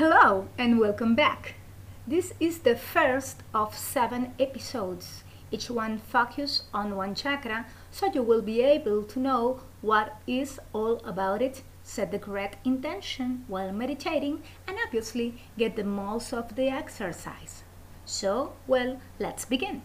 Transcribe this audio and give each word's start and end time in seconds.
Hello 0.00 0.48
and 0.56 0.80
welcome 0.80 1.14
back. 1.14 1.56
This 2.06 2.32
is 2.40 2.60
the 2.60 2.74
first 2.74 3.42
of 3.52 3.76
seven 3.76 4.32
episodes, 4.40 5.24
each 5.50 5.68
one 5.68 5.98
focused 5.98 6.62
on 6.72 6.96
one 6.96 7.14
chakra, 7.14 7.66
so 7.90 8.06
you 8.06 8.22
will 8.22 8.40
be 8.40 8.62
able 8.62 9.02
to 9.02 9.20
know 9.20 9.60
what 9.82 10.16
is 10.26 10.58
all 10.72 11.04
about 11.04 11.42
it, 11.42 11.62
set 11.82 12.12
the 12.12 12.18
correct 12.18 12.66
intention 12.66 13.44
while 13.46 13.72
meditating, 13.72 14.42
and 14.66 14.78
obviously 14.86 15.34
get 15.58 15.76
the 15.76 15.84
most 15.84 16.32
of 16.32 16.56
the 16.56 16.70
exercise. 16.70 17.62
So, 18.06 18.54
well, 18.66 19.02
let's 19.18 19.44
begin. 19.44 19.82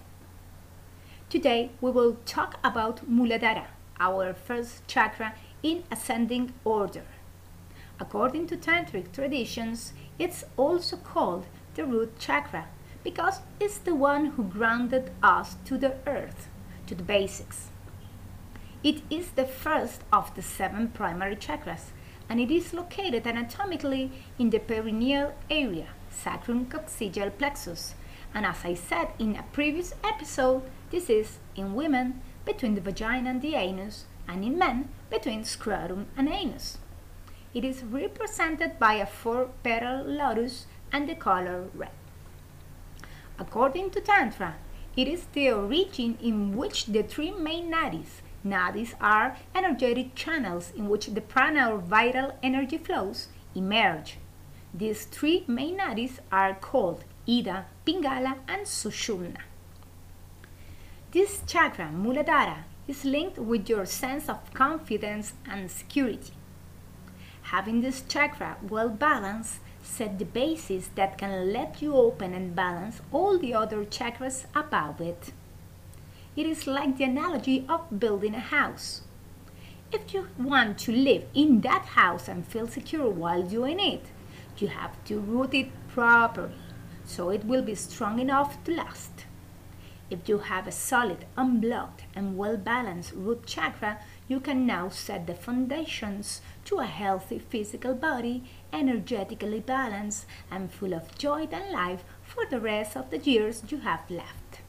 Today 1.29 1.71
we 1.81 1.91
will 1.91 2.15
talk 2.25 2.57
about 2.63 3.05
Muladhara, 3.05 3.65
our 3.99 4.33
first 4.33 4.87
chakra 4.87 5.35
in 5.61 5.83
ascending 5.91 6.53
order. 6.63 7.03
According 7.99 8.47
to 8.47 8.57
tantric 8.57 9.11
traditions, 9.11 9.93
it's 10.19 10.43
also 10.57 10.97
called 10.97 11.45
the 11.75 11.85
root 11.85 12.19
chakra 12.19 12.67
because 13.03 13.39
it's 13.59 13.77
the 13.77 13.95
one 13.95 14.27
who 14.27 14.43
grounded 14.43 15.11
us 15.21 15.55
to 15.65 15.77
the 15.77 15.95
earth, 16.07 16.49
to 16.87 16.95
the 16.95 17.03
basics. 17.03 17.69
It 18.83 19.01
is 19.09 19.29
the 19.31 19.45
first 19.45 20.01
of 20.11 20.35
the 20.35 20.41
seven 20.41 20.89
primary 20.89 21.35
chakras 21.35 21.91
and 22.29 22.39
it 22.39 22.51
is 22.51 22.73
located 22.73 23.25
anatomically 23.27 24.11
in 24.37 24.49
the 24.49 24.59
perineal 24.59 25.33
area, 25.49 25.87
sacrum 26.09 26.65
coccygeal 26.65 27.37
plexus. 27.37 27.95
And 28.33 28.45
as 28.45 28.65
I 28.65 28.73
said 28.73 29.09
in 29.19 29.35
a 29.35 29.43
previous 29.53 29.93
episode, 30.03 30.63
this 30.91 31.09
is 31.09 31.37
in 31.55 31.75
women 31.75 32.21
between 32.43 32.75
the 32.75 32.81
vagina 32.81 33.29
and 33.29 33.41
the 33.41 33.55
anus, 33.55 34.05
and 34.27 34.43
in 34.43 34.57
men 34.57 34.89
between 35.09 35.43
scrotum 35.43 36.07
and 36.17 36.27
anus. 36.27 36.77
It 37.55 37.63
is 37.63 37.85
represented 37.85 38.79
by 38.79 38.95
a 38.95 39.05
four-petal 39.05 40.03
lotus 40.03 40.67
and 40.91 41.07
the 41.07 41.15
color 41.15 41.69
red. 41.73 41.91
According 43.39 43.91
to 43.91 44.01
Tantra, 44.01 44.55
it 44.97 45.07
is 45.07 45.27
the 45.31 45.51
origin 45.51 46.17
in 46.21 46.57
which 46.57 46.87
the 46.87 47.01
three 47.03 47.31
main 47.31 47.71
nadis, 47.71 48.21
nadis 48.45 48.93
are 48.99 49.37
energetic 49.55 50.15
channels 50.15 50.73
in 50.75 50.89
which 50.89 51.07
the 51.07 51.21
prana 51.21 51.71
or 51.71 51.77
vital 51.77 52.37
energy 52.43 52.77
flows, 52.77 53.29
emerge. 53.55 54.17
These 54.73 55.05
three 55.05 55.45
main 55.47 55.77
nadis 55.77 56.19
are 56.33 56.55
called 56.55 57.05
Ida, 57.25 57.67
Pingala, 57.85 58.35
and 58.49 58.65
Sushumna. 58.65 59.39
This 61.11 61.41
chakra, 61.47 61.89
Muladhara, 61.93 62.65
is 62.85 63.05
linked 63.05 63.37
with 63.37 63.69
your 63.69 63.85
sense 63.85 64.27
of 64.27 64.53
confidence 64.53 65.31
and 65.49 65.71
security. 65.71 66.33
Having 67.51 67.81
this 67.81 68.01
chakra 68.01 68.57
well 68.67 68.89
balanced 68.89 69.59
set 69.83 70.17
the 70.17 70.25
basis 70.25 70.89
that 70.95 71.17
can 71.17 71.53
let 71.53 71.81
you 71.81 71.95
open 71.95 72.33
and 72.33 72.55
balance 72.55 73.01
all 73.11 73.37
the 73.37 73.53
other 73.53 73.85
chakras 73.85 74.45
above 74.55 74.99
it. 74.99 75.31
It 76.35 76.45
is 76.45 76.67
like 76.67 76.97
the 76.97 77.03
analogy 77.05 77.65
of 77.69 77.99
building 77.99 78.35
a 78.35 78.39
house. 78.39 79.01
If 79.91 80.13
you 80.13 80.27
want 80.37 80.79
to 80.79 80.91
live 80.91 81.25
in 81.33 81.61
that 81.61 81.85
house 81.85 82.27
and 82.27 82.45
feel 82.45 82.67
secure 82.67 83.09
while 83.09 83.43
doing 83.43 83.79
it, 83.79 84.07
you 84.57 84.67
have 84.69 85.01
to 85.05 85.19
root 85.19 85.53
it 85.53 85.69
properly 85.87 86.53
so 87.05 87.29
it 87.29 87.45
will 87.45 87.61
be 87.61 87.75
strong 87.75 88.19
enough 88.19 88.61
to 88.63 88.75
last. 88.75 89.25
If 90.09 90.27
you 90.27 90.39
have 90.39 90.67
a 90.67 90.71
solid, 90.71 91.25
unblocked, 91.37 92.03
and 92.15 92.37
well 92.37 92.57
balanced 92.57 93.13
root 93.13 93.45
chakra, 93.45 93.99
you 94.27 94.39
can 94.39 94.65
now 94.65 94.89
set 94.89 95.27
the 95.27 95.35
foundations 95.35 96.41
to 96.65 96.79
a 96.79 96.85
healthy 96.85 97.39
physical 97.39 97.93
body, 97.93 98.43
energetically 98.73 99.59
balanced 99.59 100.25
and 100.49 100.71
full 100.71 100.93
of 100.93 101.17
joy 101.17 101.47
and 101.51 101.71
life 101.71 102.03
for 102.23 102.45
the 102.45 102.59
rest 102.59 102.97
of 102.97 103.09
the 103.11 103.17
years 103.17 103.63
you 103.69 103.79
have 103.79 104.09
left. 104.09 104.61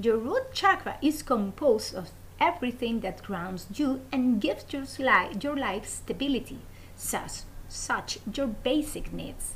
Your 0.00 0.16
root 0.16 0.52
chakra 0.52 0.98
is 1.02 1.22
composed 1.22 1.94
of 1.94 2.10
everything 2.40 3.00
that 3.00 3.22
grounds 3.22 3.66
you 3.74 4.00
and 4.12 4.40
gives 4.40 4.72
your 4.72 4.84
life, 4.98 5.42
your 5.42 5.56
life 5.56 5.86
stability, 5.86 6.58
such, 6.96 7.42
such 7.68 8.18
your 8.34 8.46
basic 8.46 9.12
needs 9.12 9.54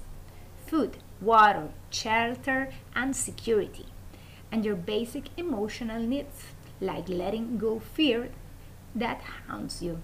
food, 0.66 0.96
water, 1.20 1.68
shelter, 1.90 2.72
and 2.96 3.14
security 3.14 3.86
and 4.52 4.64
your 4.66 4.76
basic 4.76 5.24
emotional 5.36 6.00
needs, 6.00 6.44
like 6.80 7.08
letting 7.08 7.56
go 7.58 7.78
fear 7.78 8.30
that 8.94 9.22
haunts 9.48 9.82
you. 9.82 10.00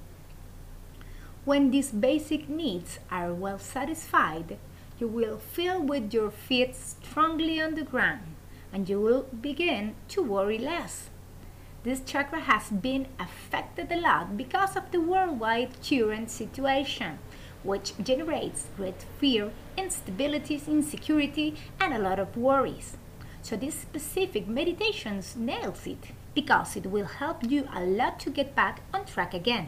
When 1.45 1.71
these 1.71 1.91
basic 1.91 2.49
needs 2.49 2.99
are 3.11 3.33
well 3.33 3.59
satisfied, 3.59 4.59
you 4.99 5.09
will 5.09 5.39
feel 5.39 5.81
with 5.83 6.13
your 6.13 6.31
feet 6.31 6.75
strongly 6.75 7.61
on 7.61 7.75
the 7.75 7.85
ground 7.85 8.35
and 8.73 8.89
you 8.89 9.01
will 9.01 9.27
begin 9.41 9.95
to 10.09 10.23
worry 10.23 10.59
less. 10.59 11.09
This 11.85 12.01
chakra 12.01 12.41
has 12.41 12.71
been 12.71 13.07
affected 13.19 13.91
a 13.93 14.01
lot 14.01 14.37
because 14.37 14.77
of 14.77 14.91
the 14.91 15.01
worldwide 15.01 15.71
current 15.83 16.31
situation, 16.31 17.19
which 17.63 17.93
generates 18.03 18.67
great 18.77 19.07
fear, 19.19 19.53
instabilities, 19.77 20.67
insecurity, 20.67 21.55
and 21.81 21.95
a 21.95 21.99
lot 21.99 22.19
of 22.19 22.37
worries. 22.37 22.97
So 23.43 23.57
this 23.57 23.77
specific 23.77 24.49
meditations 24.49 25.37
nails 25.37 25.87
it 25.87 26.09
because 26.39 26.77
it 26.77 26.87
will 26.87 27.19
help 27.21 27.43
you 27.43 27.67
a 27.75 27.81
lot 27.81 28.21
to 28.21 28.31
get 28.31 28.55
back 28.55 28.81
on 28.95 29.05
track 29.05 29.35
again. 29.35 29.67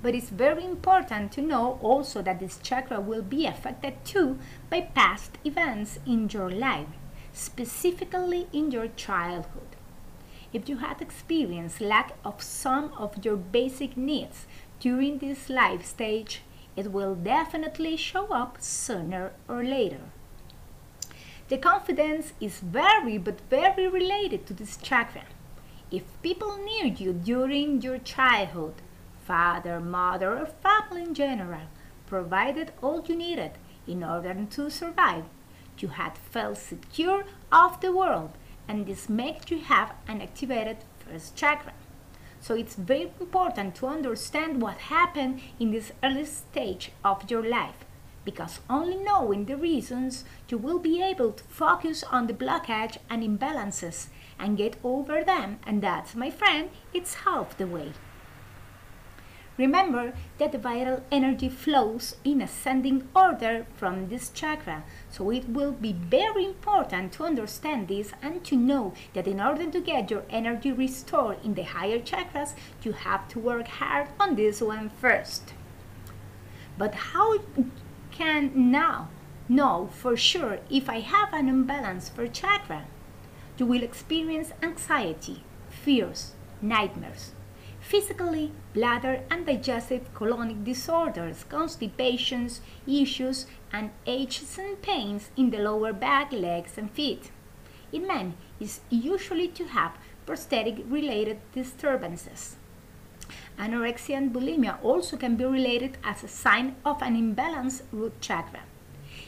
But 0.00 0.14
it's 0.14 0.30
very 0.30 0.64
important 0.64 1.32
to 1.32 1.42
know 1.42 1.80
also 1.82 2.22
that 2.22 2.38
this 2.38 2.60
chakra 2.62 3.00
will 3.00 3.22
be 3.22 3.44
affected 3.44 3.94
too 4.04 4.38
by 4.70 4.82
past 4.82 5.32
events 5.44 5.98
in 6.06 6.28
your 6.30 6.48
life, 6.48 6.86
specifically 7.32 8.46
in 8.52 8.70
your 8.70 8.86
childhood. 8.94 9.74
If 10.52 10.68
you 10.68 10.76
had 10.76 11.02
experienced 11.02 11.80
lack 11.80 12.12
of 12.24 12.40
some 12.40 12.92
of 12.96 13.24
your 13.24 13.36
basic 13.36 13.96
needs 13.96 14.46
during 14.78 15.18
this 15.18 15.50
life 15.50 15.84
stage, 15.84 16.42
it 16.76 16.92
will 16.92 17.16
definitely 17.16 17.96
show 17.96 18.26
up 18.28 18.58
sooner 18.60 19.32
or 19.48 19.64
later. 19.64 20.12
The 21.48 21.56
confidence 21.56 22.34
is 22.42 22.60
very 22.60 23.16
but 23.16 23.40
very 23.48 23.88
related 23.88 24.44
to 24.46 24.52
this 24.52 24.76
chakra. 24.76 25.24
If 25.90 26.02
people 26.20 26.58
near 26.58 26.84
you 26.84 27.14
during 27.14 27.80
your 27.80 27.96
childhood, 27.96 28.74
father, 29.24 29.80
mother, 29.80 30.38
or 30.40 30.44
family 30.44 31.04
in 31.04 31.14
general, 31.14 31.62
provided 32.06 32.72
all 32.82 33.02
you 33.06 33.16
needed 33.16 33.52
in 33.86 34.04
order 34.04 34.34
to 34.50 34.70
survive, 34.70 35.24
you 35.78 35.88
had 35.88 36.18
felt 36.18 36.58
secure 36.58 37.24
of 37.50 37.80
the 37.80 37.92
world, 37.92 38.32
and 38.68 38.84
this 38.84 39.08
makes 39.08 39.50
you 39.50 39.60
have 39.60 39.94
an 40.06 40.20
activated 40.20 40.84
first 40.98 41.34
chakra. 41.34 41.72
So 42.40 42.54
it's 42.56 42.74
very 42.74 43.10
important 43.18 43.74
to 43.76 43.86
understand 43.86 44.60
what 44.60 44.92
happened 44.92 45.40
in 45.58 45.70
this 45.70 45.92
early 46.04 46.26
stage 46.26 46.92
of 47.02 47.30
your 47.30 47.42
life 47.42 47.86
because 48.24 48.60
only 48.68 48.96
knowing 48.96 49.44
the 49.44 49.56
reasons 49.56 50.24
you 50.48 50.58
will 50.58 50.78
be 50.78 51.02
able 51.02 51.32
to 51.32 51.44
focus 51.44 52.04
on 52.04 52.26
the 52.26 52.34
blockage 52.34 52.98
and 53.08 53.22
imbalances 53.22 54.08
and 54.38 54.56
get 54.56 54.76
over 54.84 55.24
them. 55.24 55.58
And 55.66 55.82
that's 55.82 56.14
my 56.14 56.30
friend 56.30 56.70
it's 56.92 57.14
half 57.14 57.56
the 57.56 57.66
way. 57.66 57.92
Remember 59.58 60.12
that 60.38 60.52
the 60.52 60.58
vital 60.58 61.02
energy 61.10 61.48
flows 61.48 62.14
in 62.22 62.40
ascending 62.40 63.08
order 63.14 63.66
from 63.76 64.08
this 64.08 64.30
chakra, 64.30 64.84
so 65.10 65.30
it 65.30 65.48
will 65.48 65.72
be 65.72 65.92
very 65.92 66.44
important 66.44 67.12
to 67.14 67.24
understand 67.24 67.88
this 67.88 68.12
and 68.22 68.44
to 68.44 68.54
know 68.54 68.94
that 69.14 69.26
in 69.26 69.40
order 69.40 69.68
to 69.68 69.80
get 69.80 70.12
your 70.12 70.22
energy 70.30 70.70
restored 70.70 71.38
in 71.44 71.54
the 71.54 71.64
higher 71.64 71.98
chakras, 71.98 72.52
you 72.84 72.92
have 72.92 73.26
to 73.30 73.40
work 73.40 73.66
hard 73.66 74.08
on 74.20 74.36
this 74.36 74.60
one 74.60 74.90
first. 75.00 75.52
But 76.78 76.94
how 76.94 77.38
can 78.18 78.50
now 78.72 79.08
know 79.48 79.88
for 79.92 80.16
sure 80.16 80.58
if 80.68 80.90
I 80.90 80.98
have 80.98 81.32
an 81.32 81.48
imbalance 81.48 82.08
for 82.08 82.26
chakra. 82.26 82.84
You 83.56 83.66
will 83.66 83.84
experience 83.84 84.52
anxiety, 84.60 85.44
fears, 85.70 86.32
nightmares, 86.60 87.32
physically, 87.80 88.50
bladder 88.74 89.22
and 89.30 89.46
digestive 89.46 90.12
colonic 90.14 90.64
disorders, 90.64 91.44
constipations, 91.48 92.60
issues, 92.86 93.46
and 93.72 93.90
aches 94.04 94.58
and 94.58 94.82
pains 94.82 95.30
in 95.36 95.50
the 95.50 95.58
lower 95.58 95.92
back, 95.92 96.32
legs, 96.32 96.76
and 96.76 96.90
feet. 96.90 97.30
In 97.92 98.06
men, 98.06 98.34
is 98.58 98.80
usually 98.90 99.48
to 99.48 99.64
have 99.68 99.96
prosthetic 100.26 100.78
related 100.88 101.38
disturbances. 101.54 102.57
Anorexia 103.58 104.16
and 104.16 104.32
bulimia 104.32 104.78
also 104.84 105.16
can 105.16 105.34
be 105.34 105.44
related 105.44 105.98
as 106.04 106.22
a 106.22 106.28
sign 106.28 106.76
of 106.84 107.02
an 107.02 107.16
imbalanced 107.16 107.82
root 107.90 108.20
chakra. 108.20 108.60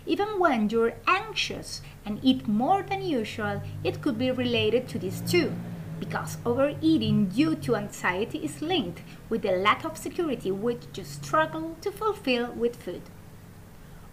Even 0.06 0.38
when 0.38 0.71
you're 0.71 0.94
anxious 1.06 1.82
and 2.06 2.21
eat 2.23 2.47
more 2.47 2.82
than 2.82 3.03
usual, 3.03 3.61
it 3.82 4.00
could 4.00 4.19
be 4.19 4.31
related 4.31 4.88
to 4.88 4.99
this 4.99 5.21
too, 5.21 5.53
because 5.99 6.38
overeating 6.47 7.27
due 7.27 7.56
to 7.56 7.75
anxiety 7.75 8.38
is 8.38 8.62
linked 8.62 9.03
with 9.29 9.43
the 9.43 9.50
lack 9.50 9.85
of 9.85 9.99
security 9.99 10.50
which 10.50 10.85
you 10.94 11.05
struggle 11.05 11.76
to 11.81 11.91
fulfill 11.91 12.53
with 12.53 12.76
food. 12.76 13.03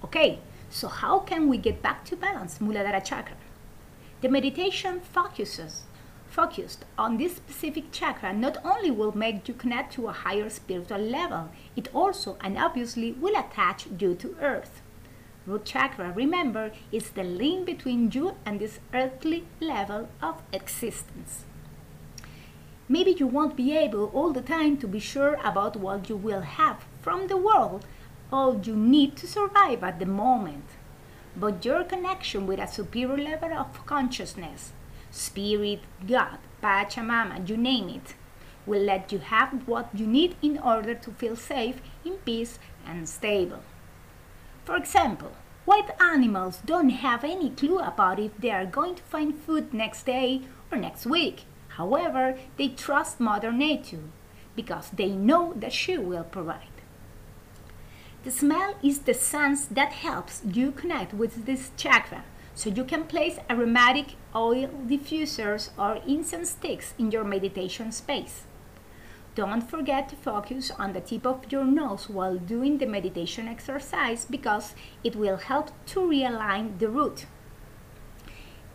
Okay, 0.04 0.40
so 0.70 0.88
how 0.88 1.20
can 1.20 1.48
we 1.48 1.58
get 1.58 1.82
back 1.82 2.04
to 2.06 2.16
balance, 2.16 2.58
Muladhara 2.58 3.04
Chakra? 3.04 3.38
The 4.22 4.30
meditation 4.30 5.00
focuses 5.00 5.84
focused 6.38 6.86
on 7.00 7.18
this 7.18 7.38
specific 7.38 7.92
chakra 7.92 8.32
not 8.32 8.58
only 8.64 8.92
will 8.92 9.18
make 9.18 9.48
you 9.48 9.56
connect 9.56 9.94
to 9.94 10.08
a 10.08 10.12
higher 10.12 10.48
spiritual 10.52 11.00
level, 11.00 11.50
it 11.76 11.90
also 11.96 12.38
and 12.42 12.60
obviously 12.60 13.12
will 13.14 13.36
attach 13.36 13.88
you 14.00 14.14
to 14.14 14.36
earth. 14.40 14.82
Root 15.48 15.66
chakra, 15.66 16.12
remember, 16.12 16.72
is 16.92 17.10
the 17.10 17.24
link 17.24 17.66
between 17.66 18.12
you 18.12 18.36
and 18.46 18.60
this 18.60 18.80
earthly 18.94 19.46
level 19.60 20.10
of 20.22 20.44
existence. 20.54 21.46
Maybe 22.88 23.14
you 23.14 23.26
won't 23.26 23.58
be 23.58 23.76
able 23.76 24.12
all 24.14 24.32
the 24.32 24.42
time 24.42 24.78
to 24.78 24.88
be 24.88 25.00
sure 25.00 25.40
about 25.44 25.76
what 25.76 26.08
you 26.08 26.18
will 26.18 26.42
have 26.42 26.86
from 27.02 27.28
the 27.28 27.38
world, 27.38 27.84
all 28.32 28.62
you 28.64 28.76
need 28.76 29.16
to 29.18 29.26
survive 29.26 29.84
at 29.84 29.98
the 29.98 30.06
moment. 30.06 30.66
But 31.36 31.66
your 31.66 31.84
connection 31.84 32.46
with 32.46 32.60
a 32.60 32.68
superior 32.68 33.18
level 33.18 33.54
of 33.54 33.86
consciousness, 33.88 34.72
spirit, 35.12 35.82
God, 36.06 36.38
Pachamama, 36.62 37.48
you 37.48 37.58
name 37.58 37.90
it, 37.90 38.16
will 38.66 38.82
let 38.82 39.12
you 39.12 39.20
have 39.20 39.68
what 39.68 39.90
you 39.94 40.06
need 40.06 40.36
in 40.42 40.60
order 40.60 40.94
to 40.94 41.12
feel 41.12 41.36
safe, 41.36 41.82
in 42.04 42.14
peace, 42.26 42.60
and 42.86 43.08
stable. 43.08 43.62
For 44.66 44.76
example, 44.76 45.32
wild 45.66 45.92
animals 46.00 46.60
don't 46.66 46.90
have 46.90 47.24
any 47.24 47.50
clue 47.50 47.80
about 47.80 48.20
if 48.20 48.38
they 48.38 48.52
are 48.52 48.66
going 48.66 48.96
to 48.96 49.04
find 49.04 49.38
food 49.38 49.74
next 49.74 50.06
day 50.06 50.42
or 50.72 50.78
next 50.78 51.06
week. 51.06 51.46
However, 51.70 52.38
they 52.58 52.70
trust 52.70 53.20
Mother 53.20 53.52
Nature 53.52 54.04
because 54.56 54.90
they 54.90 55.10
know 55.10 55.54
that 55.56 55.72
she 55.72 55.98
will 55.98 56.24
provide. 56.24 56.68
The 58.24 58.32
smell 58.32 58.76
is 58.84 59.00
the 59.00 59.14
sense 59.14 59.66
that 59.68 59.94
helps 59.94 60.42
you 60.44 60.72
connect 60.72 61.14
with 61.14 61.46
this 61.46 61.72
chakra, 61.78 62.26
so 62.58 62.72
you 62.72 62.84
can 62.84 63.04
place 63.04 63.38
aromatic 63.52 64.16
oil 64.36 64.68
diffusers 64.88 65.70
or 65.78 66.02
incense 66.08 66.50
sticks 66.50 66.96
in 66.98 67.12
your 67.12 67.24
meditation 67.24 67.92
space. 67.92 68.46
Don't 69.36 69.62
forget 69.62 70.10
to 70.10 70.16
focus 70.16 70.72
on 70.72 70.94
the 70.94 71.00
tip 71.00 71.28
of 71.28 71.52
your 71.52 71.66
nose 71.66 72.10
while 72.10 72.38
doing 72.38 72.80
the 72.80 72.88
meditation 72.88 73.48
exercise 73.48 74.26
because 74.26 74.74
it 75.04 75.16
will 75.16 75.38
help 75.38 75.70
to 75.86 76.00
realign 76.00 76.80
the 76.80 76.90
root. 76.90 77.28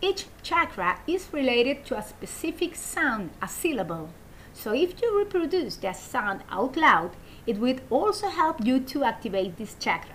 Each 0.00 0.26
chakra 0.44 1.00
is 1.08 1.32
related 1.32 1.84
to 1.86 1.98
a 1.98 2.04
specific 2.04 2.76
sound, 2.76 3.30
a 3.42 3.48
syllable. 3.48 4.10
So 4.52 4.72
if 4.72 5.02
you 5.02 5.18
reproduce 5.18 5.74
that 5.78 5.96
sound 5.96 6.44
out 6.50 6.76
loud, 6.76 7.16
it 7.48 7.58
will 7.58 7.80
also 7.90 8.28
help 8.28 8.64
you 8.64 8.78
to 8.78 9.02
activate 9.02 9.56
this 9.56 9.74
chakra. 9.74 10.14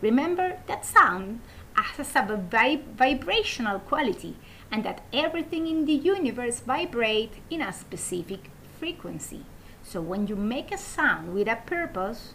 Remember 0.00 0.58
that 0.68 0.84
sound 0.84 1.40
has 1.74 2.14
a 2.14 2.22
vib 2.22 2.84
vibrational 2.96 3.78
quality 3.80 4.36
and 4.70 4.84
that 4.84 5.02
everything 5.12 5.66
in 5.66 5.84
the 5.84 5.92
universe 5.92 6.60
vibrates 6.60 7.36
in 7.50 7.60
a 7.60 7.72
specific 7.72 8.50
frequency. 8.78 9.44
So 9.82 10.00
when 10.00 10.26
you 10.26 10.36
make 10.36 10.72
a 10.72 10.78
sound 10.78 11.34
with 11.34 11.48
a 11.48 11.56
purpose, 11.66 12.34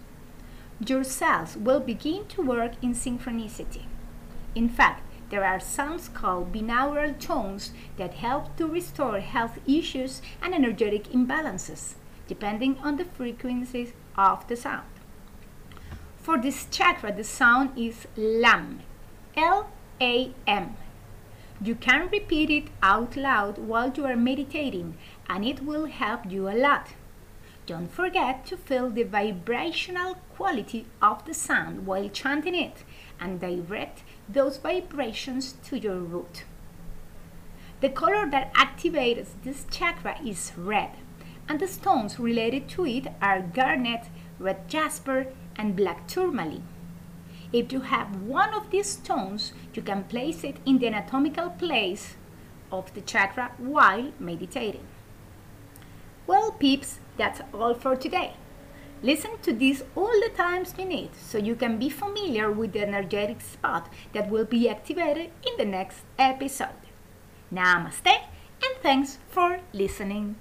your 0.85 1.03
cells 1.03 1.57
will 1.57 1.79
begin 1.79 2.25
to 2.27 2.41
work 2.41 2.73
in 2.81 2.93
synchronicity. 2.93 3.85
In 4.55 4.69
fact, 4.69 5.03
there 5.29 5.45
are 5.45 5.59
sounds 5.59 6.09
called 6.09 6.53
binaural 6.53 7.19
tones 7.19 7.71
that 7.97 8.15
help 8.15 8.55
to 8.57 8.67
restore 8.67 9.19
health 9.19 9.59
issues 9.67 10.21
and 10.41 10.55
energetic 10.55 11.05
imbalances, 11.11 11.95
depending 12.27 12.77
on 12.79 12.97
the 12.97 13.05
frequencies 13.05 13.93
of 14.17 14.47
the 14.47 14.55
sound. 14.55 14.87
For 16.17 16.37
this 16.37 16.65
chakra, 16.71 17.11
the 17.11 17.23
sound 17.23 17.77
is 17.77 18.07
LAM, 18.15 18.81
L-A-M. 19.39 20.75
You 21.61 21.75
can 21.75 22.09
repeat 22.09 22.49
it 22.49 22.67
out 22.83 23.15
loud 23.15 23.57
while 23.57 23.89
you 23.95 24.05
are 24.05 24.17
meditating 24.17 24.97
and 25.29 25.45
it 25.45 25.63
will 25.63 25.85
help 25.85 26.29
you 26.29 26.49
a 26.49 26.59
lot. 26.67 26.89
Don't 27.65 27.89
forget 27.89 28.45
to 28.47 28.57
feel 28.57 28.89
the 28.89 29.03
vibrational 29.03 30.15
quality 30.35 30.87
of 31.01 31.23
the 31.23 31.33
sound 31.33 31.85
while 31.85 32.09
chanting 32.09 32.53
it 32.53 32.83
and 33.17 33.39
direct 33.39 34.03
those 34.27 34.57
vibrations 34.57 35.53
to 35.63 35.79
your 35.79 35.99
root. 35.99 36.43
The 37.79 37.89
color 37.89 38.29
that 38.29 38.53
activates 38.55 39.29
this 39.45 39.65
chakra 39.71 40.17
is 40.21 40.51
red, 40.57 40.97
and 41.47 41.61
the 41.61 41.67
stones 41.69 42.19
related 42.19 42.67
to 42.69 42.85
it 42.85 43.07
are 43.21 43.41
garnet, 43.41 44.07
red 44.37 44.67
jasper, 44.67 45.27
and 45.55 45.77
black 45.77 46.09
tourmaline. 46.09 46.67
If 47.51 47.71
you 47.71 47.81
have 47.81 48.21
one 48.21 48.53
of 48.53 48.69
these 48.69 48.89
stones, 48.89 49.53
you 49.73 49.81
can 49.81 50.03
place 50.03 50.43
it 50.43 50.57
in 50.65 50.77
the 50.77 50.87
anatomical 50.87 51.49
place 51.49 52.15
of 52.71 52.93
the 52.93 53.01
chakra 53.01 53.51
while 53.57 54.11
meditating. 54.19 54.85
Well, 56.27 56.51
peeps, 56.51 56.99
that's 57.17 57.41
all 57.53 57.73
for 57.73 57.95
today. 57.95 58.33
Listen 59.01 59.31
to 59.41 59.53
this 59.53 59.83
all 59.95 60.11
the 60.21 60.31
times 60.35 60.75
you 60.77 60.85
need 60.85 61.15
so 61.15 61.37
you 61.37 61.55
can 61.55 61.79
be 61.79 61.89
familiar 61.89 62.51
with 62.51 62.73
the 62.73 62.81
energetic 62.81 63.41
spot 63.41 63.91
that 64.13 64.29
will 64.29 64.45
be 64.45 64.69
activated 64.69 65.31
in 65.47 65.57
the 65.57 65.65
next 65.65 66.01
episode. 66.17 66.81
Namaste 67.51 68.05
and 68.61 68.75
thanks 68.83 69.17
for 69.29 69.61
listening. 69.73 70.35